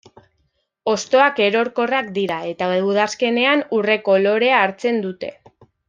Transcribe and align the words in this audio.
Hostoak 0.93 1.41
erorkorrak 1.47 2.09
dira, 2.17 2.37
eta 2.53 2.71
udazkenean 2.89 3.63
urre 3.81 3.99
kolorea 4.11 4.65
hartzen 4.67 4.99
dute. 5.09 5.33